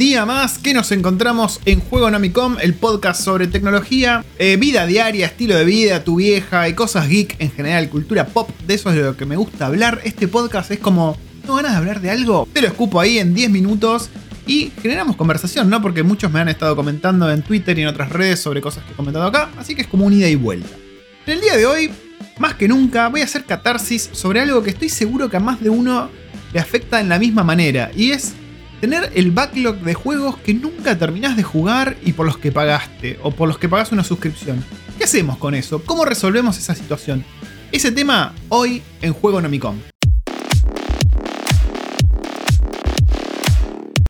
día 0.00 0.24
más 0.24 0.56
que 0.56 0.72
nos 0.72 0.92
encontramos 0.92 1.60
en 1.66 1.78
Juego 1.78 2.10
Nomicom, 2.10 2.56
el 2.62 2.72
podcast 2.72 3.22
sobre 3.22 3.48
tecnología, 3.48 4.24
eh, 4.38 4.56
vida 4.56 4.86
diaria, 4.86 5.26
estilo 5.26 5.54
de 5.54 5.66
vida, 5.66 6.04
tu 6.04 6.16
vieja 6.16 6.70
y 6.70 6.72
cosas 6.72 7.06
geek 7.06 7.36
en 7.38 7.50
general, 7.50 7.90
cultura 7.90 8.26
pop. 8.26 8.48
De 8.66 8.72
eso 8.72 8.88
es 8.88 8.96
de 8.96 9.02
lo 9.02 9.18
que 9.18 9.26
me 9.26 9.36
gusta 9.36 9.66
hablar. 9.66 10.00
Este 10.02 10.26
podcast 10.26 10.70
es 10.70 10.78
como, 10.78 11.18
¿no 11.46 11.56
ganas 11.56 11.72
de 11.72 11.76
hablar 11.76 12.00
de 12.00 12.10
algo? 12.10 12.48
Te 12.50 12.62
lo 12.62 12.68
escupo 12.68 12.98
ahí 12.98 13.18
en 13.18 13.34
10 13.34 13.50
minutos 13.50 14.08
y 14.46 14.72
generamos 14.80 15.16
conversación, 15.16 15.68
¿no? 15.68 15.82
Porque 15.82 16.02
muchos 16.02 16.32
me 16.32 16.40
han 16.40 16.48
estado 16.48 16.74
comentando 16.74 17.30
en 17.30 17.42
Twitter 17.42 17.78
y 17.78 17.82
en 17.82 17.88
otras 17.88 18.08
redes 18.08 18.40
sobre 18.40 18.62
cosas 18.62 18.84
que 18.84 18.94
he 18.94 18.96
comentado 18.96 19.26
acá, 19.26 19.50
así 19.58 19.74
que 19.74 19.82
es 19.82 19.86
como 19.86 20.06
un 20.06 20.14
ida 20.14 20.28
y 20.30 20.34
vuelta. 20.34 20.74
En 21.26 21.34
el 21.34 21.42
día 21.42 21.58
de 21.58 21.66
hoy, 21.66 21.90
más 22.38 22.54
que 22.54 22.68
nunca, 22.68 23.08
voy 23.08 23.20
a 23.20 23.24
hacer 23.24 23.44
catarsis 23.44 24.08
sobre 24.12 24.40
algo 24.40 24.62
que 24.62 24.70
estoy 24.70 24.88
seguro 24.88 25.28
que 25.28 25.36
a 25.36 25.40
más 25.40 25.60
de 25.60 25.68
uno 25.68 26.08
le 26.54 26.58
afecta 26.58 27.02
en 27.02 27.10
la 27.10 27.18
misma 27.18 27.44
manera, 27.44 27.90
y 27.94 28.12
es 28.12 28.32
tener 28.80 29.12
el 29.14 29.30
backlog 29.30 29.80
de 29.80 29.94
juegos 29.94 30.38
que 30.38 30.54
nunca 30.54 30.98
terminás 30.98 31.36
de 31.36 31.42
jugar 31.42 31.96
y 32.02 32.14
por 32.14 32.26
los 32.26 32.38
que 32.38 32.50
pagaste, 32.50 33.18
o 33.22 33.30
por 33.30 33.46
los 33.46 33.58
que 33.58 33.68
pagás 33.68 33.92
una 33.92 34.02
suscripción. 34.02 34.64
¿Qué 34.96 35.04
hacemos 35.04 35.36
con 35.36 35.54
eso? 35.54 35.82
¿Cómo 35.84 36.04
resolvemos 36.04 36.56
esa 36.56 36.74
situación? 36.74 37.24
Ese 37.70 37.92
tema 37.92 38.34
hoy 38.48 38.82
en 39.02 39.12
Juego 39.12 39.40
Nomicom. 39.40 39.78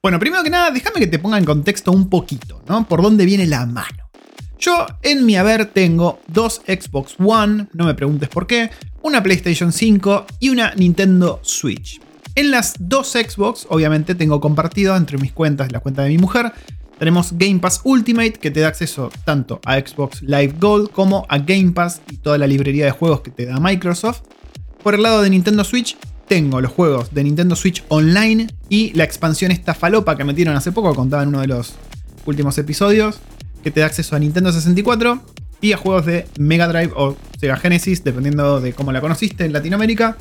Bueno, 0.02 0.18
primero 0.18 0.42
que 0.42 0.50
nada, 0.50 0.70
déjame 0.70 1.00
que 1.00 1.06
te 1.08 1.18
ponga 1.18 1.36
en 1.36 1.44
contexto 1.44 1.92
un 1.92 2.08
poquito, 2.08 2.62
¿no? 2.66 2.88
Por 2.88 3.02
dónde 3.02 3.26
viene 3.26 3.46
la 3.46 3.66
mano. 3.66 4.10
Yo 4.58 4.86
en 5.02 5.26
mi 5.26 5.36
haber 5.36 5.66
tengo 5.66 6.20
dos 6.28 6.62
Xbox 6.66 7.16
One, 7.18 7.66
no 7.72 7.86
me 7.86 7.94
preguntes 7.94 8.28
por 8.28 8.46
qué, 8.46 8.70
una 9.02 9.22
PlayStation 9.22 9.72
5 9.72 10.26
y 10.38 10.50
una 10.50 10.74
Nintendo 10.74 11.40
Switch. 11.42 12.00
En 12.40 12.50
las 12.50 12.72
dos 12.78 13.10
Xbox, 13.10 13.66
obviamente, 13.68 14.14
tengo 14.14 14.40
compartido 14.40 14.96
entre 14.96 15.18
mis 15.18 15.30
cuentas 15.30 15.70
la 15.72 15.80
cuenta 15.80 16.04
de 16.04 16.08
mi 16.08 16.16
mujer. 16.16 16.54
Tenemos 16.98 17.34
Game 17.36 17.58
Pass 17.58 17.82
Ultimate, 17.84 18.32
que 18.32 18.50
te 18.50 18.60
da 18.60 18.68
acceso 18.68 19.10
tanto 19.26 19.60
a 19.66 19.78
Xbox 19.78 20.22
Live 20.22 20.54
Gold 20.58 20.90
como 20.90 21.26
a 21.28 21.36
Game 21.36 21.72
Pass 21.72 22.00
y 22.10 22.16
toda 22.16 22.38
la 22.38 22.46
librería 22.46 22.86
de 22.86 22.92
juegos 22.92 23.20
que 23.20 23.30
te 23.30 23.44
da 23.44 23.60
Microsoft. 23.60 24.22
Por 24.82 24.94
el 24.94 25.02
lado 25.02 25.20
de 25.20 25.28
Nintendo 25.28 25.64
Switch, 25.64 25.98
tengo 26.28 26.62
los 26.62 26.72
juegos 26.72 27.12
de 27.12 27.24
Nintendo 27.24 27.54
Switch 27.56 27.84
Online 27.88 28.46
y 28.70 28.94
la 28.94 29.04
expansión 29.04 29.50
esta 29.50 29.74
falopa 29.74 30.16
que 30.16 30.24
metieron 30.24 30.56
hace 30.56 30.72
poco, 30.72 30.94
contaba 30.94 31.24
en 31.24 31.28
uno 31.28 31.42
de 31.42 31.48
los 31.48 31.74
últimos 32.24 32.56
episodios, 32.56 33.20
que 33.62 33.70
te 33.70 33.80
da 33.80 33.86
acceso 33.86 34.16
a 34.16 34.18
Nintendo 34.18 34.50
64 34.50 35.20
y 35.60 35.72
a 35.72 35.76
juegos 35.76 36.06
de 36.06 36.26
Mega 36.38 36.68
Drive 36.68 36.94
o 36.96 37.18
Sega 37.38 37.58
Genesis, 37.58 38.02
dependiendo 38.02 38.62
de 38.62 38.72
cómo 38.72 38.92
la 38.92 39.02
conociste 39.02 39.44
en 39.44 39.52
Latinoamérica. 39.52 40.16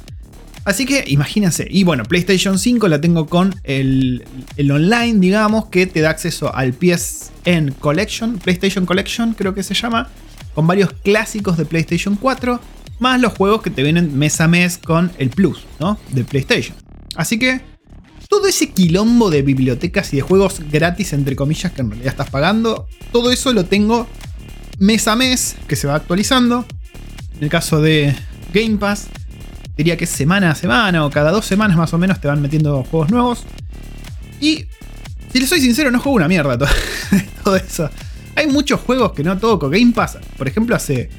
Así 0.65 0.85
que 0.85 1.03
imagínense. 1.07 1.67
Y 1.69 1.83
bueno, 1.83 2.03
PlayStation 2.03 2.59
5 2.59 2.87
la 2.87 3.01
tengo 3.01 3.27
con 3.27 3.55
el, 3.63 4.23
online, 4.57 5.19
digamos, 5.19 5.67
que 5.67 5.87
te 5.87 6.01
da 6.01 6.09
acceso 6.09 6.53
al 6.53 6.73
PSN 6.73 7.71
Collection, 7.79 8.37
PlayStation 8.37 8.85
Collection 8.85 9.33
creo 9.33 9.53
que 9.53 9.63
se 9.63 9.73
llama, 9.73 10.09
con 10.53 10.67
varios 10.67 10.91
clásicos 10.93 11.57
de 11.57 11.65
PlayStation 11.65 12.15
4, 12.15 12.59
más 12.99 13.21
los 13.21 13.33
juegos 13.33 13.61
que 13.61 13.69
te 13.69 13.83
vienen 13.83 14.17
mes 14.17 14.41
a 14.41 14.47
mes 14.47 14.77
con 14.77 15.11
el 15.17 15.29
Plus, 15.29 15.65
¿no? 15.79 15.97
De 16.11 16.23
PlayStation. 16.23 16.75
Así 17.15 17.39
que 17.39 17.61
todo 18.27 18.47
ese 18.47 18.69
quilombo 18.69 19.29
de 19.29 19.41
bibliotecas 19.41 20.13
y 20.13 20.17
de 20.17 20.21
juegos 20.21 20.61
gratis, 20.71 21.13
entre 21.13 21.35
comillas, 21.35 21.71
que 21.71 21.81
en 21.81 21.89
realidad 21.89 22.11
estás 22.11 22.29
pagando, 22.29 22.87
todo 23.11 23.31
eso 23.31 23.53
lo 23.53 23.65
tengo 23.65 24.07
mes 24.77 25.07
a 25.07 25.15
mes, 25.15 25.55
que 25.67 25.75
se 25.75 25.87
va 25.87 25.95
actualizando. 25.95 26.65
En 27.37 27.43
el 27.43 27.49
caso 27.49 27.81
de 27.81 28.13
Game 28.53 28.77
Pass, 28.77 29.07
diría 29.79 29.95
que 29.95 30.05
semana 30.05 30.51
a 30.51 30.55
semana 30.55 31.05
o 31.05 31.09
cada 31.09 31.31
dos 31.31 31.45
semanas 31.45 31.77
más 31.77 31.93
o 31.93 31.97
menos 31.97 32.19
te 32.19 32.27
van 32.27 32.41
metiendo 32.41 32.83
juegos 32.83 33.11
nuevos. 33.11 33.45
Y 34.41 34.65
si 35.31 35.39
les 35.39 35.47
soy 35.47 35.61
sincero, 35.61 35.89
no 35.89 36.01
juego 36.01 36.17
una 36.17 36.27
mierda 36.27 36.57
todo, 36.57 36.69
todo 37.45 37.55
eso. 37.55 37.89
Hay 38.35 38.47
muchos 38.47 38.81
juegos 38.81 39.13
que 39.13 39.23
no 39.23 39.37
toco. 39.37 39.69
Game 39.69 39.93
Pass, 39.93 40.17
por 40.37 40.49
ejemplo, 40.49 40.75
hace 40.75 41.09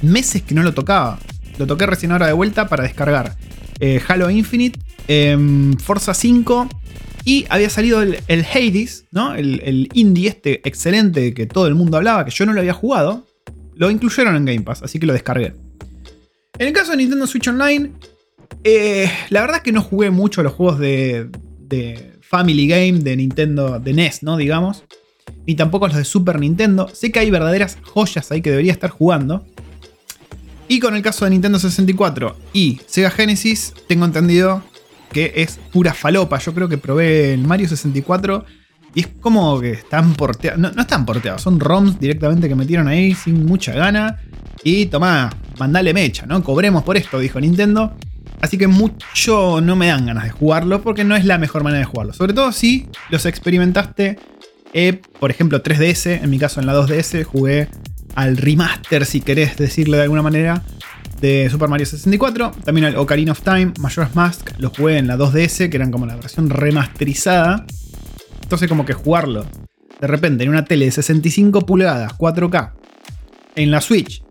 meses 0.00 0.40
que 0.40 0.54
no 0.54 0.62
lo 0.62 0.72
tocaba. 0.72 1.18
Lo 1.58 1.66
toqué 1.66 1.84
recién 1.84 2.10
ahora 2.10 2.26
de 2.26 2.32
vuelta 2.32 2.68
para 2.68 2.84
descargar 2.84 3.36
eh, 3.80 4.00
Halo 4.08 4.30
Infinite, 4.30 4.80
em, 5.08 5.76
Forza 5.76 6.14
5 6.14 6.70
y 7.26 7.44
había 7.50 7.68
salido 7.68 8.00
el, 8.00 8.46
Hades, 8.46 9.04
¿no? 9.10 9.34
El, 9.34 9.60
el, 9.62 9.90
indie 9.92 10.28
este 10.30 10.66
excelente 10.66 11.34
que 11.34 11.44
todo 11.44 11.66
el 11.66 11.74
mundo 11.74 11.98
hablaba, 11.98 12.24
que 12.24 12.30
yo 12.30 12.46
no 12.46 12.54
lo 12.54 12.60
había 12.60 12.72
jugado. 12.72 13.26
Lo 13.74 13.90
incluyeron 13.90 14.36
en 14.36 14.46
Game 14.46 14.62
Pass, 14.62 14.82
así 14.82 14.98
que 14.98 15.04
lo 15.04 15.12
descargué. 15.12 15.65
En 16.58 16.68
el 16.68 16.72
caso 16.72 16.92
de 16.92 16.98
Nintendo 16.98 17.26
Switch 17.26 17.48
Online, 17.48 17.92
eh, 18.64 19.10
la 19.28 19.42
verdad 19.42 19.58
es 19.58 19.62
que 19.62 19.72
no 19.72 19.82
jugué 19.82 20.10
mucho 20.10 20.42
los 20.42 20.52
juegos 20.52 20.78
de, 20.78 21.28
Family 22.22 22.66
Game 22.66 23.00
de 23.00 23.16
Nintendo, 23.16 23.78
de 23.78 23.92
NES, 23.92 24.22
¿no? 24.22 24.36
Digamos. 24.36 24.84
Ni 25.46 25.54
tampoco 25.54 25.86
los 25.86 25.96
de 25.96 26.04
Super 26.04 26.40
Nintendo. 26.40 26.88
Sé 26.92 27.12
que 27.12 27.20
hay 27.20 27.30
verdaderas 27.30 27.78
joyas 27.82 28.32
ahí 28.32 28.42
que 28.42 28.50
debería 28.50 28.72
estar 28.72 28.90
jugando. 28.90 29.46
Y 30.66 30.80
con 30.80 30.96
el 30.96 31.02
caso 31.02 31.24
de 31.24 31.30
Nintendo 31.30 31.58
64 31.60 32.36
y 32.52 32.80
Sega 32.86 33.10
Genesis, 33.10 33.74
tengo 33.86 34.04
entendido 34.04 34.62
que 35.12 35.34
es 35.36 35.60
pura 35.72 35.94
falopa. 35.94 36.38
Yo 36.38 36.52
creo 36.52 36.68
que 36.68 36.78
probé 36.78 37.34
el 37.34 37.46
Mario 37.46 37.68
64 37.68 38.44
y 38.94 39.00
es 39.00 39.08
como 39.20 39.60
que 39.60 39.72
están 39.72 40.14
porteados. 40.14 40.58
No, 40.58 40.72
no 40.72 40.82
están 40.82 41.06
porteados, 41.06 41.42
son 41.42 41.60
ROMs 41.60 42.00
directamente 42.00 42.48
que 42.48 42.56
metieron 42.56 42.88
ahí 42.88 43.14
sin 43.14 43.46
mucha 43.46 43.72
gana. 43.72 44.20
Y 44.64 44.86
tomá, 44.86 45.30
mandale 45.58 45.94
mecha, 45.94 46.26
¿no? 46.26 46.42
Cobremos 46.42 46.82
por 46.82 46.96
esto, 46.96 47.18
dijo 47.18 47.40
Nintendo. 47.40 47.94
Así 48.40 48.58
que 48.58 48.66
mucho 48.66 49.60
no 49.60 49.76
me 49.76 49.88
dan 49.88 50.06
ganas 50.06 50.24
de 50.24 50.30
jugarlo 50.30 50.82
porque 50.82 51.04
no 51.04 51.16
es 51.16 51.24
la 51.24 51.38
mejor 51.38 51.62
manera 51.64 51.80
de 51.80 51.86
jugarlo. 51.86 52.12
Sobre 52.12 52.32
todo 52.32 52.52
si 52.52 52.88
los 53.10 53.24
experimentaste, 53.24 54.18
eh, 54.74 55.00
por 55.18 55.30
ejemplo, 55.30 55.62
3DS, 55.62 56.22
en 56.22 56.30
mi 56.30 56.38
caso 56.38 56.60
en 56.60 56.66
la 56.66 56.74
2DS, 56.74 57.24
jugué 57.24 57.68
al 58.14 58.36
remaster, 58.36 59.06
si 59.06 59.20
querés 59.20 59.56
decirlo 59.56 59.96
de 59.96 60.02
alguna 60.04 60.22
manera, 60.22 60.62
de 61.20 61.48
Super 61.50 61.68
Mario 61.68 61.86
64. 61.86 62.52
También 62.64 62.86
al 62.86 62.96
Ocarina 62.96 63.32
of 63.32 63.40
Time, 63.40 63.72
Majora's 63.78 64.14
Mask, 64.14 64.50
lo 64.58 64.70
jugué 64.70 64.98
en 64.98 65.06
la 65.06 65.16
2DS, 65.16 65.70
que 65.70 65.76
eran 65.76 65.90
como 65.90 66.06
la 66.06 66.16
versión 66.16 66.50
remasterizada. 66.50 67.64
Entonces 68.42 68.68
como 68.68 68.84
que 68.84 68.92
jugarlo 68.92 69.46
de 70.00 70.06
repente 70.06 70.44
en 70.44 70.50
una 70.50 70.64
tele 70.64 70.86
de 70.86 70.90
65 70.90 71.64
pulgadas, 71.64 72.12
4K, 72.16 72.72
en 73.54 73.70
la 73.70 73.80
Switch, 73.80 74.22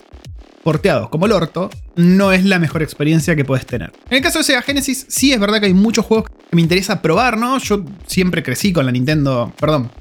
porteados 0.65 1.09
como 1.09 1.27
el 1.27 1.31
orto, 1.31 1.69
no 1.95 2.31
es 2.31 2.43
la 2.43 2.57
mejor 2.57 2.81
experiencia 2.81 3.35
que 3.35 3.45
puedes 3.45 3.67
tener. 3.67 3.91
En 4.09 4.17
el 4.17 4.23
caso 4.23 4.39
de 4.39 4.45
Sega 4.45 4.63
Genesis, 4.63 5.05
sí 5.07 5.31
es 5.31 5.39
verdad 5.39 5.59
que 5.59 5.67
hay 5.67 5.75
muchos 5.75 6.03
juegos 6.03 6.27
que 6.27 6.55
me 6.55 6.61
interesa 6.63 7.03
probar, 7.03 7.37
¿no? 7.37 7.59
Yo 7.59 7.85
siempre 8.07 8.41
crecí 8.41 8.73
con 8.73 8.87
la 8.87 8.91
Nintendo, 8.91 9.53
perdón, 9.59 9.91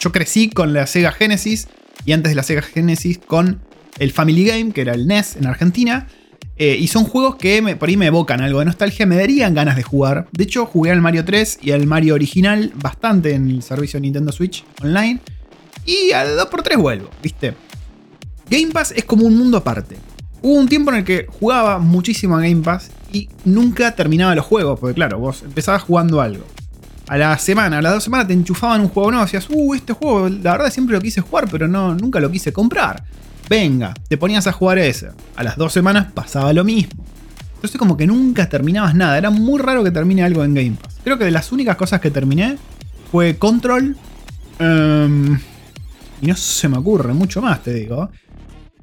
yo 0.00 0.10
crecí 0.10 0.50
con 0.50 0.72
la 0.72 0.88
Sega 0.88 1.12
Genesis 1.12 1.68
y 2.04 2.10
antes 2.10 2.32
de 2.32 2.34
la 2.34 2.42
Sega 2.42 2.60
Genesis 2.60 3.20
con 3.24 3.60
el 4.00 4.10
Family 4.10 4.44
Game, 4.46 4.72
que 4.72 4.80
era 4.80 4.94
el 4.94 5.06
NES 5.06 5.36
en 5.36 5.46
Argentina. 5.46 6.08
Eh, 6.56 6.76
y 6.76 6.88
son 6.88 7.04
juegos 7.04 7.36
que 7.36 7.62
por 7.76 7.88
ahí 7.88 7.96
me 7.96 8.06
evocan 8.06 8.40
algo 8.40 8.58
de 8.58 8.64
nostalgia, 8.64 9.06
me 9.06 9.14
darían 9.14 9.54
ganas 9.54 9.76
de 9.76 9.84
jugar. 9.84 10.26
De 10.32 10.42
hecho, 10.42 10.66
jugué 10.66 10.90
al 10.90 11.00
Mario 11.00 11.24
3 11.24 11.60
y 11.62 11.70
al 11.70 11.86
Mario 11.86 12.14
original 12.14 12.72
bastante 12.74 13.32
en 13.34 13.48
el 13.48 13.62
servicio 13.62 14.00
Nintendo 14.00 14.32
Switch 14.32 14.64
Online. 14.82 15.20
Y 15.86 16.10
al 16.10 16.36
2x3 16.36 16.76
vuelvo, 16.78 17.10
¿viste? 17.22 17.54
Game 18.50 18.72
Pass 18.72 18.92
es 18.96 19.04
como 19.04 19.24
un 19.26 19.38
mundo 19.38 19.56
aparte. 19.56 19.96
Hubo 20.42 20.54
un 20.54 20.68
tiempo 20.68 20.90
en 20.90 20.98
el 20.98 21.04
que 21.04 21.26
jugaba 21.38 21.78
muchísimo 21.78 22.36
a 22.36 22.40
Game 22.40 22.62
Pass 22.62 22.90
y 23.12 23.28
nunca 23.44 23.94
terminaba 23.94 24.34
los 24.34 24.44
juegos, 24.44 24.80
porque 24.80 24.94
claro, 24.94 25.18
vos 25.20 25.42
empezabas 25.42 25.82
jugando 25.82 26.20
algo. 26.20 26.44
A 27.06 27.16
la 27.16 27.38
semana, 27.38 27.78
a 27.78 27.82
las 27.82 27.94
dos 27.94 28.04
semanas 28.04 28.26
te 28.26 28.32
enchufaban 28.32 28.80
un 28.80 28.88
juego 28.88 29.10
nuevo, 29.12 29.24
decías, 29.24 29.46
uh, 29.50 29.74
este 29.74 29.92
juego, 29.92 30.28
la 30.28 30.52
verdad 30.52 30.70
siempre 30.70 30.96
lo 30.96 31.00
quise 31.00 31.20
jugar, 31.20 31.48
pero 31.50 31.68
no, 31.68 31.94
nunca 31.94 32.18
lo 32.18 32.30
quise 32.30 32.52
comprar. 32.52 33.04
Venga, 33.48 33.94
te 34.08 34.16
ponías 34.16 34.46
a 34.46 34.52
jugar 34.52 34.78
ese. 34.78 35.10
A 35.36 35.44
las 35.44 35.56
dos 35.56 35.72
semanas 35.72 36.10
pasaba 36.12 36.52
lo 36.52 36.64
mismo. 36.64 37.04
Entonces 37.54 37.78
como 37.78 37.96
que 37.96 38.06
nunca 38.06 38.48
terminabas 38.48 38.94
nada, 38.94 39.16
era 39.18 39.30
muy 39.30 39.60
raro 39.60 39.84
que 39.84 39.90
termine 39.90 40.24
algo 40.24 40.42
en 40.42 40.54
Game 40.54 40.76
Pass. 40.80 40.98
Creo 41.04 41.18
que 41.18 41.24
de 41.24 41.30
las 41.30 41.52
únicas 41.52 41.76
cosas 41.76 42.00
que 42.00 42.10
terminé 42.10 42.56
fue 43.12 43.36
Control. 43.36 43.96
Em, 44.58 45.38
y 46.22 46.26
no 46.26 46.36
se 46.36 46.68
me 46.68 46.78
ocurre 46.78 47.12
mucho 47.12 47.42
más, 47.42 47.62
te 47.62 47.74
digo. 47.74 48.10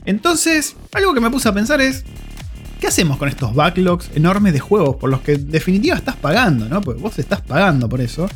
Entonces, 0.07 0.77
algo 0.94 1.13
que 1.13 1.19
me 1.19 1.30
puse 1.30 1.50
a 1.50 1.54
pensar 1.54 1.81
es, 1.81 2.06
¿qué 2.80 2.88
hacemos 2.88 3.18
con 3.18 3.27
estos 3.27 3.54
backlogs 3.54 4.09
enormes 4.15 4.54
de 4.54 4.59
juegos 4.59 4.95
por 4.95 5.09
los 5.09 5.19
que 5.19 5.33
en 5.33 5.51
definitiva 5.51 5.98
estás 5.98 6.15
pagando, 6.15 6.69
¿no? 6.69 6.80
Porque 6.80 7.01
vos 7.01 7.19
estás 7.19 7.42
pagando 7.42 7.89
por 7.89 8.00
eso. 8.00 8.30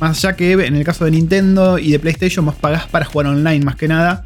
Más 0.00 0.16
allá 0.16 0.36
que 0.36 0.52
en 0.52 0.74
el 0.74 0.84
caso 0.84 1.04
de 1.04 1.10
Nintendo 1.10 1.78
y 1.78 1.92
de 1.92 1.98
PlayStation 1.98 2.46
vos 2.46 2.54
pagás 2.54 2.86
para 2.86 3.04
jugar 3.04 3.26
online 3.26 3.62
más 3.62 3.76
que 3.76 3.88
nada. 3.88 4.24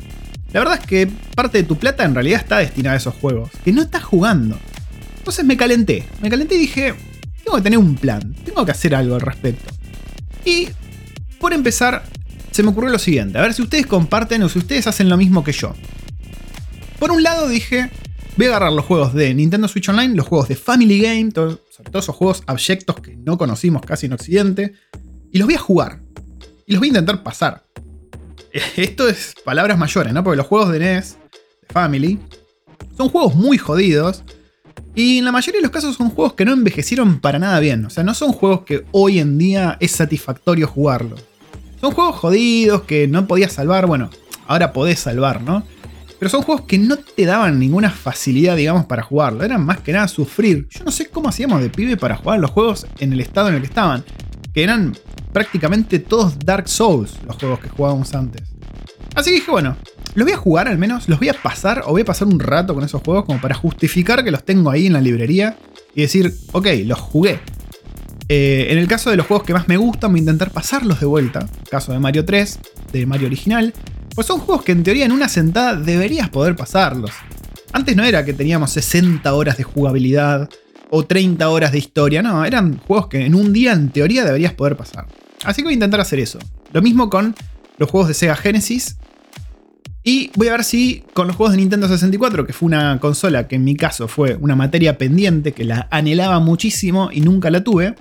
La 0.53 0.61
verdad 0.61 0.79
es 0.81 0.87
que 0.87 1.09
parte 1.35 1.59
de 1.59 1.65
tu 1.65 1.77
plata 1.77 2.05
en 2.05 2.15
realidad 2.15 2.41
está 2.41 2.59
destinada 2.59 2.95
a 2.95 2.99
esos 2.99 3.15
juegos, 3.15 3.51
que 3.65 3.73
no 3.73 3.83
estás 3.83 4.05
jugando. 4.05 4.57
Entonces 5.19 5.45
me 5.45 5.57
calenté, 5.57 6.07
me 6.23 6.31
calenté 6.31 6.55
y 6.55 6.59
dije, 6.59 6.95
tengo 7.43 7.57
que 7.57 7.63
tener 7.63 7.81
un 7.81 7.97
plan, 7.97 8.33
tengo 8.45 8.65
que 8.65 8.71
hacer 8.71 8.95
algo 8.95 9.17
al 9.17 9.23
respecto. 9.23 9.75
Y 10.45 10.69
por 11.41 11.53
empezar, 11.53 12.05
se 12.53 12.63
me 12.63 12.69
ocurrió 12.69 12.91
lo 12.91 12.99
siguiente, 13.01 13.39
a 13.39 13.43
ver 13.43 13.55
si 13.55 13.63
ustedes 13.63 13.87
comparten 13.87 14.45
o 14.45 14.49
si 14.49 14.61
ustedes 14.61 14.87
hacen 14.87 15.09
lo 15.09 15.17
mismo 15.17 15.43
que 15.43 15.51
yo. 15.51 15.75
Por 17.01 17.13
un 17.13 17.23
lado 17.23 17.49
dije, 17.49 17.91
voy 18.37 18.47
a 18.47 18.51
agarrar 18.51 18.75
los 18.75 18.85
juegos 18.85 19.15
de 19.15 19.33
Nintendo 19.33 19.67
Switch 19.69 19.89
Online, 19.89 20.15
los 20.15 20.27
juegos 20.27 20.49
de 20.49 20.55
Family 20.55 21.01
Game, 21.01 21.31
sobre 21.31 21.91
todo 21.91 21.99
esos 21.99 22.15
juegos 22.15 22.43
abyectos 22.47 23.01
que 23.01 23.17
no 23.17 23.39
conocimos 23.39 23.81
casi 23.81 24.05
en 24.05 24.13
Occidente, 24.13 24.75
y 25.33 25.39
los 25.39 25.47
voy 25.47 25.55
a 25.55 25.59
jugar. 25.59 26.03
y 26.67 26.73
los 26.73 26.81
voy 26.81 26.89
a 26.89 26.91
intentar 26.91 27.23
pasar. 27.23 27.65
Esto 28.77 29.09
es 29.09 29.35
palabras 29.43 29.79
mayores, 29.79 30.13
¿no? 30.13 30.23
Porque 30.23 30.37
los 30.37 30.47
juegos 30.47 30.73
de 30.73 30.79
NES, 30.79 31.17
de 31.63 31.73
Family, 31.73 32.19
son 32.95 33.09
juegos 33.09 33.35
muy 33.35 33.57
jodidos. 33.57 34.23
Y 34.95 35.19
en 35.19 35.25
la 35.25 35.33
mayoría 35.33 35.61
de 35.61 35.63
los 35.63 35.71
casos 35.71 35.97
son 35.97 36.11
juegos 36.11 36.35
que 36.35 36.45
no 36.45 36.53
envejecieron 36.53 37.21
para 37.21 37.39
nada 37.39 37.61
bien. 37.61 37.87
O 37.87 37.91
sea, 37.91 38.05
no 38.05 38.13
son 38.13 38.33
juegos 38.33 38.67
que 38.67 38.85
hoy 38.93 39.21
en 39.21 39.39
día 39.39 39.79
es 39.81 39.93
satisfactorio 39.93 40.69
jugarlos. 40.69 41.25
Son 41.81 41.93
juegos 41.93 42.17
jodidos 42.17 42.83
que 42.83 43.09
no 43.09 43.27
podías 43.27 43.53
salvar. 43.53 43.87
Bueno, 43.87 44.11
ahora 44.47 44.75
podés 44.75 45.01
salvar, 45.01 45.41
¿no? 45.41 45.65
Pero 46.21 46.29
son 46.29 46.43
juegos 46.43 46.67
que 46.67 46.77
no 46.79 46.99
te 46.99 47.25
daban 47.25 47.59
ninguna 47.59 47.91
facilidad, 47.91 48.55
digamos, 48.55 48.85
para 48.85 49.03
jugarlo. 49.03 49.43
Eran 49.43 49.65
más 49.65 49.81
que 49.81 49.95
nada 49.95 50.07
sufrir. 50.07 50.69
Yo 50.69 50.85
no 50.85 50.91
sé 50.91 51.09
cómo 51.09 51.31
hacíamos 51.31 51.63
de 51.63 51.71
pibe 51.71 51.97
para 51.97 52.17
jugar 52.17 52.39
los 52.39 52.51
juegos 52.51 52.87
en 52.99 53.15
el 53.15 53.21
estado 53.21 53.49
en 53.49 53.55
el 53.55 53.63
que 53.63 53.69
estaban. 53.69 54.05
Que 54.53 54.63
eran 54.63 54.95
prácticamente 55.33 55.99
todos 55.99 56.39
Dark 56.39 56.69
Souls 56.69 57.15
los 57.27 57.37
juegos 57.37 57.61
que 57.61 57.71
jugábamos 57.71 58.15
antes. 58.15 58.43
Así 59.15 59.31
que 59.31 59.37
dije, 59.37 59.51
bueno, 59.51 59.79
los 60.15 60.27
voy 60.27 60.35
a 60.35 60.37
jugar 60.37 60.69
al 60.69 60.77
menos, 60.77 61.09
los 61.09 61.19
voy 61.19 61.31
a 61.31 61.35
pasar 61.35 61.85
o 61.87 61.93
voy 61.93 62.03
a 62.03 62.05
pasar 62.05 62.29
un 62.29 62.39
rato 62.39 62.75
con 62.75 62.85
esos 62.85 63.01
juegos 63.03 63.25
como 63.25 63.41
para 63.41 63.55
justificar 63.55 64.23
que 64.23 64.31
los 64.31 64.45
tengo 64.45 64.71
ahí 64.71 64.89
en 64.89 64.93
la 64.93 65.01
librería 65.01 65.57
y 65.95 66.03
decir, 66.03 66.35
ok, 66.53 66.67
los 66.85 67.01
jugué. 67.01 67.41
Eh, 68.29 68.69
en 68.71 68.77
el 68.79 68.87
caso 68.87 69.11
de 69.11 69.17
los 69.17 69.27
juegos 69.27 69.47
que 69.47 69.55
más 69.55 69.69
me 69.69 69.79
gustan, 69.79 70.13
voy 70.13 70.21
a 70.21 70.23
intentar 70.23 70.51
pasarlos 70.51 71.01
de 71.01 71.07
vuelta. 71.07 71.49
Caso 71.71 71.93
de 71.93 71.99
Mario 71.99 72.27
3, 72.27 72.59
de 72.93 73.07
Mario 73.07 73.27
original. 73.27 73.73
Pues 74.15 74.27
son 74.27 74.41
juegos 74.41 74.65
que 74.65 74.73
en 74.73 74.83
teoría 74.83 75.07
en 75.07 75.13
una 75.13 75.29
sentada 75.29 75.77
deberías 75.77 76.29
poder 76.29 76.57
pasarlos. 76.57 77.13
Antes 77.73 77.97
no 77.97 78.05
era 78.05 78.25
que 78.25 78.33
teníamos 78.33 78.73
60 78.73 79.33
horas 79.33 79.57
de 79.57 79.63
jugabilidad 79.63 80.49
o 80.91 81.05
30 81.05 81.49
horas 81.49 81.73
de 81.73 81.79
historia, 81.79 82.21
no, 82.21 82.45
eran 82.45 82.79
juegos 82.79 83.07
que 83.07 83.25
en 83.25 83.35
un 83.35 83.53
día 83.53 83.73
en 83.73 83.91
teoría 83.91 84.25
deberías 84.25 84.53
poder 84.55 84.77
pasar. 84.77 85.07
Así 85.45 85.63
que 85.63 85.67
voy 85.67 85.73
a 85.73 85.75
intentar 85.75 86.01
hacer 86.01 86.19
eso. 86.19 86.39
Lo 86.73 86.83
mismo 86.83 87.09
con 87.09 87.35
los 87.79 87.89
juegos 87.89 88.09
de 88.09 88.15
Sega 88.15 88.37
Genesis. 88.37 88.97
Y 90.03 90.31
voy 90.35 90.49
a 90.49 90.53
ver 90.53 90.65
si 90.65 91.05
con 91.13 91.27
los 91.27 91.37
juegos 91.37 91.53
de 91.53 91.59
Nintendo 91.59 91.87
64, 91.87 92.47
que 92.47 92.53
fue 92.53 92.67
una 92.67 92.99
consola 93.01 93.47
que 93.47 93.57
en 93.57 93.65
mi 93.65 93.77
caso 93.77 94.09
fue 94.09 94.37
una 94.37 94.57
materia 94.57 94.99
pendiente, 94.99 95.53
que 95.53 95.65
la 95.65 95.89
anhelaba 95.91 96.41
muchísimo 96.41 97.11
y 97.13 97.21
nunca 97.21 97.51
la 97.51 97.63
tuve, 97.63 97.95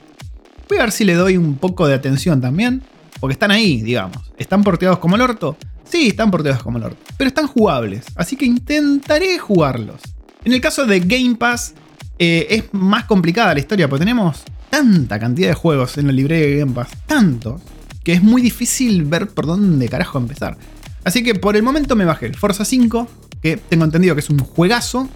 voy 0.68 0.78
a 0.78 0.82
ver 0.82 0.92
si 0.92 1.04
le 1.04 1.14
doy 1.14 1.38
un 1.38 1.56
poco 1.56 1.88
de 1.88 1.94
atención 1.94 2.42
también. 2.42 2.82
Porque 3.20 3.34
están 3.34 3.52
ahí, 3.52 3.82
digamos. 3.82 4.32
¿Están 4.38 4.64
porteados 4.64 5.00
como 5.00 5.16
el 5.16 5.22
orto? 5.22 5.58
Sí, 5.90 6.08
están 6.08 6.30
porteados 6.30 6.62
como 6.62 6.78
el. 6.78 6.96
Pero 7.18 7.28
están 7.28 7.48
jugables. 7.48 8.06
Así 8.16 8.36
que 8.36 8.46
intentaré 8.46 9.40
jugarlos. 9.40 10.02
En 10.46 10.54
el 10.54 10.62
caso 10.62 10.86
de 10.86 11.00
Game 11.00 11.36
Pass, 11.36 11.74
eh, 12.20 12.48
es 12.50 12.64
más 12.74 13.06
complicada 13.06 13.54
la 13.54 13.60
historia, 13.60 13.90
porque 13.90 14.06
tenemos 14.06 14.44
tanta 14.70 15.20
cantidad 15.20 15.50
de 15.50 15.56
juegos 15.56 15.98
en 15.98 16.08
la 16.08 16.14
librería 16.14 16.48
de 16.48 16.60
Game 16.60 16.74
Pass, 16.74 16.90
tantos, 17.08 17.62
que 18.04 18.14
es 18.14 18.22
muy 18.22 18.42
difícil 18.42 19.04
ver 19.04 19.28
por 19.28 19.48
dónde 19.48 19.90
carajo 19.90 20.18
empezar. 20.18 20.58
Así 21.04 21.24
que 21.24 21.36
por 21.36 21.56
el 21.56 21.64
momento 21.64 21.96
me 21.96 22.06
bajé 22.06 22.28
el 22.28 22.36
Forza 22.36 22.66
5, 22.66 23.08
que 23.42 23.58
tengo 23.58 23.86
entendido 23.86 24.16
que 24.16 24.22
es 24.22 24.30
un 24.30 24.40
juegazo. 24.40 25.10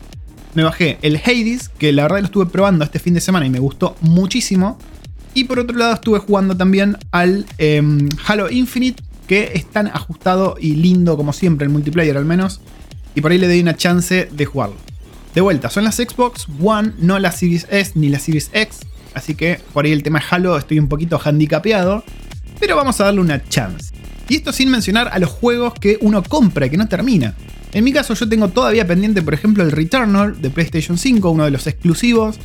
Me 0.55 0.63
bajé 0.63 0.97
el 1.01 1.17
Hades, 1.17 1.69
que 1.69 1.91
la 1.91 2.03
verdad 2.03 2.19
lo 2.19 2.25
estuve 2.25 2.45
probando 2.47 2.83
este 2.83 2.99
fin 2.99 3.13
de 3.13 3.21
semana 3.21 3.45
y 3.45 3.49
me 3.49 3.59
gustó 3.59 3.95
muchísimo. 4.01 4.77
Y 5.33 5.45
por 5.45 5.59
otro 5.59 5.77
lado 5.77 5.93
estuve 5.93 6.19
jugando 6.19 6.55
también 6.55 6.97
al 7.11 7.45
em, 7.57 8.07
Halo 8.25 8.49
Infinite, 8.49 9.03
que 9.27 9.51
es 9.55 9.65
tan 9.65 9.87
ajustado 9.87 10.55
y 10.59 10.75
lindo 10.75 11.17
como 11.17 11.33
siempre, 11.33 11.65
el 11.65 11.71
multiplayer 11.71 12.17
al 12.17 12.25
menos. 12.25 12.61
Y 13.15 13.21
por 13.21 13.31
ahí 13.31 13.37
le 13.37 13.47
doy 13.47 13.59
una 13.59 13.75
chance 13.75 14.29
de 14.31 14.45
jugarlo. 14.45 14.75
De 15.35 15.41
vuelta, 15.41 15.69
son 15.69 15.83
las 15.83 15.95
Xbox 15.95 16.47
One, 16.61 16.93
no 16.99 17.19
la 17.19 17.31
Series 17.31 17.67
S 17.69 17.93
ni 17.95 18.09
la 18.09 18.19
Series 18.19 18.49
X. 18.53 18.79
Así 19.13 19.35
que 19.35 19.59
por 19.73 19.85
ahí 19.85 19.91
el 19.91 20.03
tema 20.03 20.21
Halo 20.29 20.57
estoy 20.57 20.79
un 20.79 20.87
poquito 20.87 21.19
handicapeado. 21.23 22.03
Pero 22.59 22.75
vamos 22.75 22.99
a 23.01 23.05
darle 23.05 23.21
una 23.21 23.43
chance. 23.43 23.93
Y 24.29 24.35
esto 24.35 24.53
sin 24.53 24.69
mencionar 24.69 25.09
a 25.11 25.19
los 25.19 25.29
juegos 25.29 25.73
que 25.73 25.97
uno 26.01 26.23
compra 26.23 26.65
y 26.65 26.69
que 26.69 26.77
no 26.77 26.87
termina. 26.87 27.35
En 27.73 27.83
mi 27.83 27.91
caso 27.91 28.13
yo 28.13 28.29
tengo 28.29 28.49
todavía 28.49 28.87
pendiente 28.87 29.21
por 29.21 29.33
ejemplo 29.33 29.63
el 29.63 29.71
Returnal 29.71 30.41
de 30.41 30.49
PlayStation 30.49 30.97
5, 30.97 31.29
uno 31.29 31.45
de 31.45 31.51
los 31.51 31.67
exclusivos. 31.67 32.37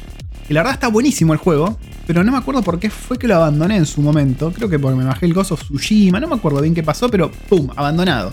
Y 0.48 0.54
la 0.54 0.60
verdad 0.60 0.74
está 0.74 0.88
buenísimo 0.88 1.34
el 1.34 1.38
juego, 1.38 1.78
pero 2.06 2.24
no 2.24 2.32
me 2.32 2.38
acuerdo 2.38 2.62
por 2.62 2.80
qué 2.80 2.88
fue 2.88 3.18
que 3.18 3.28
lo 3.28 3.36
abandoné 3.36 3.76
en 3.76 3.84
su 3.84 4.00
momento. 4.00 4.50
Creo 4.50 4.68
que 4.68 4.78
porque 4.78 4.96
me 4.96 5.04
bajé 5.04 5.26
el 5.26 5.34
Ghost 5.34 5.52
of 5.52 5.62
Tsushima, 5.62 6.20
no 6.20 6.28
me 6.28 6.36
acuerdo 6.36 6.62
bien 6.62 6.74
qué 6.74 6.82
pasó, 6.82 7.10
pero 7.10 7.30
¡pum! 7.30 7.68
Abandonado. 7.76 8.32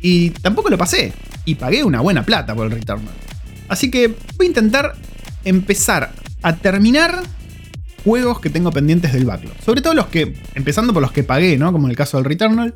Y 0.00 0.30
tampoco 0.30 0.70
lo 0.70 0.78
pasé. 0.78 1.12
Y 1.44 1.54
pagué 1.54 1.84
una 1.84 2.00
buena 2.00 2.24
plata 2.24 2.54
por 2.54 2.66
el 2.66 2.72
Returnal. 2.72 3.14
Así 3.68 3.90
que 3.90 4.08
voy 4.36 4.46
a 4.46 4.48
intentar 4.48 4.96
empezar 5.44 6.12
a 6.42 6.56
terminar 6.56 7.22
juegos 8.04 8.40
que 8.40 8.50
tengo 8.50 8.72
pendientes 8.72 9.12
del 9.12 9.24
backlog. 9.24 9.54
Sobre 9.64 9.82
todo 9.82 9.94
los 9.94 10.06
que, 10.06 10.34
empezando 10.54 10.92
por 10.92 11.02
los 11.02 11.12
que 11.12 11.22
pagué, 11.22 11.56
¿no? 11.58 11.70
Como 11.70 11.86
en 11.86 11.90
el 11.90 11.96
caso 11.96 12.16
del 12.16 12.24
Returnal. 12.24 12.74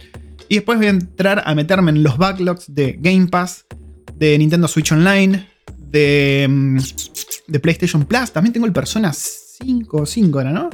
Y 0.49 0.57
después 0.57 0.79
voy 0.79 0.87
a 0.87 0.91
entrar 0.91 1.43
a 1.45 1.55
meterme 1.55 1.91
en 1.91 2.05
los 2.05 2.19
backlogs 2.19 2.73
de 2.73 2.99
Game 3.01 3.27
Pass, 3.27 3.67
de 4.15 4.39
Nintendo 4.39 4.69
Switch 4.69 4.93
Online, 4.93 5.49
de, 5.95 6.47
mm, 6.49 6.79
de 7.47 7.61
PlayStation 7.61 8.05
Plus. 8.05 8.33
También 8.33 8.53
tengo 8.53 8.67
el 8.67 8.73
Persona 8.73 9.13
5 9.13 9.99
o 9.99 10.07
5 10.07 10.41
era, 10.41 10.51
¿no? 10.51 10.71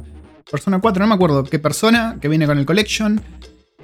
Persona 0.50 0.80
4, 0.80 1.04
no 1.04 1.08
me 1.08 1.14
acuerdo 1.14 1.44
qué 1.44 1.58
persona 1.58 2.18
que 2.20 2.28
viene 2.28 2.46
con 2.46 2.58
el 2.58 2.66
Collection. 2.66 3.20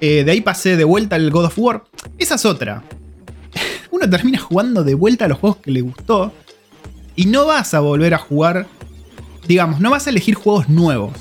Eh, 0.01 0.23
de 0.25 0.31
ahí 0.31 0.41
pasé 0.41 0.75
de 0.75 0.83
vuelta 0.83 1.15
al 1.15 1.31
God 1.31 1.45
of 1.45 1.59
War. 1.59 1.83
Esa 2.17 2.35
es 2.35 2.45
otra. 2.45 2.83
Uno 3.91 4.09
termina 4.09 4.39
jugando 4.39 4.83
de 4.83 4.93
vuelta 4.95 5.25
a 5.25 5.27
los 5.29 5.37
juegos 5.37 5.59
que 5.59 5.71
le 5.71 5.81
gustó. 5.81 6.33
Y 7.15 7.25
no 7.27 7.45
vas 7.45 7.73
a 7.73 7.79
volver 7.79 8.13
a 8.13 8.17
jugar 8.17 8.67
digamos, 9.47 9.79
no 9.79 9.91
vas 9.91 10.07
a 10.07 10.09
elegir 10.09 10.35
juegos 10.35 10.69
nuevos. 10.69 11.13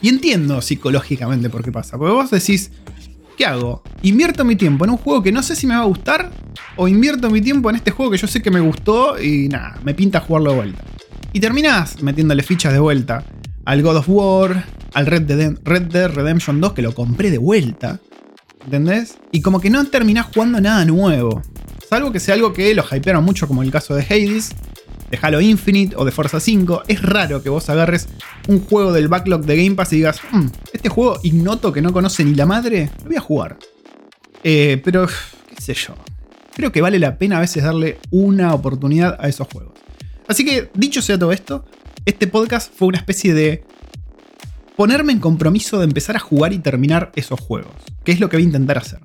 Y 0.00 0.08
entiendo 0.08 0.60
psicológicamente 0.62 1.50
por 1.50 1.64
qué 1.64 1.72
pasa. 1.72 1.98
Porque 1.98 2.12
vos 2.12 2.30
decís, 2.30 2.70
¿qué 3.36 3.44
hago? 3.44 3.82
¿Invierto 4.02 4.44
mi 4.44 4.56
tiempo 4.56 4.84
en 4.84 4.90
un 4.92 4.96
juego 4.96 5.22
que 5.22 5.30
no 5.30 5.42
sé 5.42 5.54
si 5.54 5.66
me 5.66 5.74
va 5.74 5.82
a 5.82 5.86
gustar? 5.86 6.30
¿O 6.76 6.88
invierto 6.88 7.30
mi 7.30 7.40
tiempo 7.40 7.70
en 7.70 7.76
este 7.76 7.90
juego 7.90 8.10
que 8.10 8.18
yo 8.18 8.26
sé 8.26 8.42
que 8.42 8.50
me 8.50 8.60
gustó 8.60 9.20
y 9.22 9.48
nada, 9.48 9.78
me 9.84 9.94
pinta 9.94 10.20
jugarlo 10.20 10.50
de 10.50 10.56
vuelta? 10.56 10.84
Y 11.32 11.40
terminás 11.40 12.02
metiéndole 12.02 12.42
fichas 12.42 12.72
de 12.72 12.78
vuelta 12.78 13.24
al 13.64 13.82
God 13.82 13.96
of 13.96 14.08
War, 14.08 14.64
al 14.94 15.06
Red 15.06 15.22
Dead, 15.22 15.58
Red 15.64 15.82
Dead 15.82 16.10
Redemption 16.10 16.60
2 16.60 16.72
que 16.72 16.82
lo 16.82 16.94
compré 16.94 17.30
de 17.30 17.38
vuelta. 17.38 18.00
¿Entendés? 18.64 19.18
Y 19.30 19.42
como 19.42 19.60
que 19.60 19.70
no 19.70 19.84
terminás 19.86 20.26
jugando 20.26 20.60
nada 20.60 20.84
nuevo. 20.84 21.42
Salvo 21.88 22.10
que 22.10 22.18
sea 22.18 22.34
algo 22.34 22.52
que 22.52 22.74
lo 22.74 22.84
hypearon 22.90 23.24
mucho 23.24 23.46
como 23.46 23.62
el 23.62 23.70
caso 23.70 23.94
de 23.94 24.02
Hades 24.02 24.50
de 25.10 25.18
Halo 25.20 25.40
Infinite 25.40 25.96
o 25.96 26.04
de 26.04 26.10
Forza 26.10 26.40
5, 26.40 26.82
es 26.88 27.02
raro 27.02 27.42
que 27.42 27.48
vos 27.48 27.68
agarres 27.70 28.08
un 28.48 28.60
juego 28.60 28.92
del 28.92 29.08
backlog 29.08 29.44
de 29.44 29.56
Game 29.56 29.76
Pass 29.76 29.92
y 29.92 29.96
digas, 29.96 30.20
hmm, 30.30 30.46
este 30.72 30.88
juego 30.88 31.18
ignoto 31.22 31.72
que 31.72 31.82
no 31.82 31.92
conoce 31.92 32.24
ni 32.24 32.34
la 32.34 32.46
madre, 32.46 32.90
lo 33.02 33.08
voy 33.08 33.16
a 33.16 33.20
jugar. 33.20 33.58
Eh, 34.42 34.80
pero, 34.84 35.06
qué 35.06 35.62
sé 35.62 35.74
yo. 35.74 35.94
Creo 36.54 36.72
que 36.72 36.80
vale 36.80 36.98
la 36.98 37.18
pena 37.18 37.38
a 37.38 37.40
veces 37.40 37.62
darle 37.62 37.98
una 38.10 38.54
oportunidad 38.54 39.16
a 39.20 39.28
esos 39.28 39.46
juegos. 39.52 39.74
Así 40.28 40.44
que, 40.44 40.70
dicho 40.74 41.02
sea 41.02 41.18
todo 41.18 41.32
esto, 41.32 41.64
este 42.04 42.26
podcast 42.26 42.72
fue 42.74 42.88
una 42.88 42.98
especie 42.98 43.34
de 43.34 43.64
ponerme 44.76 45.12
en 45.12 45.20
compromiso 45.20 45.78
de 45.78 45.84
empezar 45.84 46.16
a 46.16 46.20
jugar 46.20 46.52
y 46.52 46.58
terminar 46.58 47.12
esos 47.16 47.40
juegos, 47.40 47.72
que 48.04 48.12
es 48.12 48.20
lo 48.20 48.28
que 48.28 48.36
voy 48.36 48.44
a 48.44 48.46
intentar 48.46 48.78
hacer. 48.78 49.00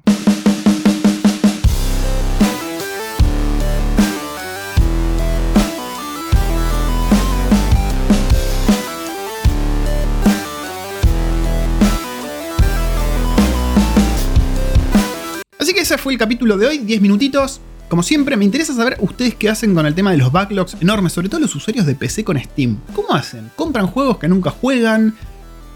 Ese 15.82 15.98
fue 15.98 16.14
el 16.14 16.20
capítulo 16.20 16.58
de 16.58 16.68
hoy, 16.68 16.78
10 16.78 17.02
minutitos. 17.02 17.60
Como 17.90 18.04
siempre, 18.04 18.38
me 18.38 18.46
interesa 18.46 18.76
saber 18.76 18.98
ustedes 19.00 19.34
qué 19.34 19.50
hacen 19.50 19.74
con 19.74 19.88
el 19.88 19.96
tema 19.96 20.12
de 20.12 20.18
los 20.18 20.32
backlogs 20.32 20.78
enormes, 20.80 21.12
sobre 21.12 21.28
todo 21.28 21.40
los 21.40 21.56
usuarios 21.56 21.88
de 21.88 21.96
PC 21.96 22.24
con 22.24 22.40
Steam. 22.40 22.78
¿Cómo 22.94 23.16
hacen? 23.16 23.50
¿Compran 23.56 23.88
juegos 23.88 24.20
que 24.20 24.28
nunca 24.28 24.52
juegan? 24.52 25.16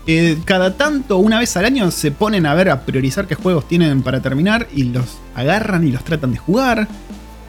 Eh, 0.05 0.38
cada 0.45 0.77
tanto, 0.77 1.17
una 1.17 1.39
vez 1.39 1.57
al 1.57 1.65
año, 1.65 1.89
se 1.89 2.12
ponen 2.12 2.45
a 2.45 2.53
ver, 2.53 2.69
a 2.69 2.85
priorizar 2.85 3.25
qué 3.25 3.33
juegos 3.33 3.67
tienen 3.67 4.03
para 4.03 4.21
terminar 4.21 4.67
y 4.75 4.83
los 4.83 5.17
agarran 5.33 5.88
y 5.88 5.91
los 5.91 6.03
tratan 6.03 6.33
de 6.33 6.38
jugar. 6.38 6.88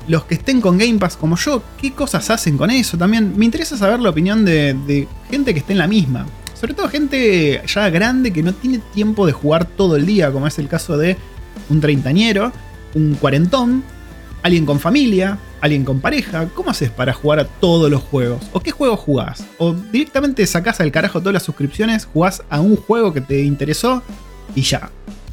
Los 0.09 0.25
que 0.25 0.37
estén 0.37 0.63
con 0.63 0.79
Game 0.79 0.99
Pass 0.99 1.19
como 1.19 1.37
yo, 1.37 1.63
¿qué 1.79 1.93
cosas 1.93 2.31
hacen 2.31 2.57
con 2.57 2.71
eso? 2.71 2.97
También 2.97 3.35
me 3.37 3.45
interesa 3.45 3.77
saber 3.77 4.01
la 4.01 4.09
opinión 4.09 4.47
de, 4.47 4.73
de 4.87 5.07
gente 5.31 5.53
que 5.53 5.61
esté 5.61 5.75
en 5.75 5.79
la 5.79 5.89
misma. 5.89 6.25
Sobre 6.55 6.73
todo 6.73 6.89
gente 6.89 7.63
ya 7.67 7.91
grande 7.91 8.33
que 8.33 8.43
no 8.43 8.55
tiene 8.55 8.79
tiempo 8.95 9.27
de 9.27 9.33
jugar 9.33 9.67
todo 9.67 9.97
el 9.97 10.07
día, 10.07 10.33
como 10.33 10.47
es 10.47 10.59
el 10.59 10.69
caso 10.69 10.97
de 10.97 11.19
un 11.69 11.81
treintañero, 11.81 12.53
un 12.95 13.15
cuarentón, 13.15 13.85
alguien 14.43 14.67
con 14.67 14.81
familia, 14.81 15.39
alguien 15.61 15.85
con 15.85 16.01
pareja. 16.01 16.49
¿Cómo 16.55 16.71
haces 16.71 16.91
para 16.91 17.13
jugar 17.13 17.41
a 17.41 17.45
todos 17.45 17.91
los 17.91 18.03
juegos? 18.03 18.43
¿O 18.53 18.61
qué 18.61 18.71
juegos 18.71 19.01
jugás? 19.01 19.45
¿O 19.59 19.73
directamente 19.73 20.47
sacás 20.47 20.81
al 20.81 20.93
carajo 20.93 21.21
todas 21.21 21.35
las 21.35 21.43
suscripciones, 21.43 22.07
jugás 22.07 22.43
a 22.49 22.61
un 22.61 22.77
juego 22.77 23.13
que 23.13 23.21
te 23.21 23.43
interesó 23.43 24.03
y 24.55 24.63
ya? 24.63 24.91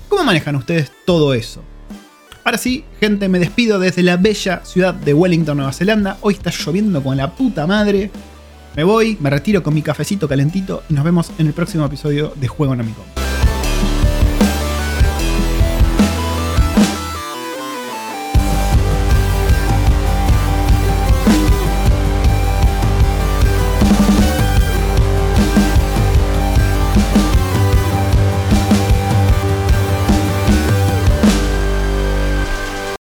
¿Cómo 0.09 0.23
manejan 0.23 0.55
ustedes 0.55 0.91
todo 1.05 1.33
eso? 1.33 1.61
Ahora 2.43 2.57
sí, 2.57 2.83
gente, 2.99 3.29
me 3.29 3.39
despido 3.39 3.79
desde 3.79 4.03
la 4.03 4.17
bella 4.17 4.61
ciudad 4.65 4.93
de 4.93 5.13
Wellington, 5.13 5.57
Nueva 5.57 5.71
Zelanda. 5.71 6.17
Hoy 6.21 6.33
está 6.33 6.51
lloviendo 6.51 7.01
con 7.01 7.15
la 7.15 7.31
puta 7.35 7.65
madre. 7.65 8.11
Me 8.75 8.83
voy, 8.83 9.17
me 9.21 9.29
retiro 9.29 9.63
con 9.63 9.73
mi 9.73 9.81
cafecito 9.81 10.27
calentito 10.27 10.83
y 10.89 10.93
nos 10.93 11.05
vemos 11.05 11.31
en 11.37 11.47
el 11.47 11.53
próximo 11.53 11.85
episodio 11.85 12.33
de 12.35 12.47
Juego 12.47 12.73
en 12.73 13.22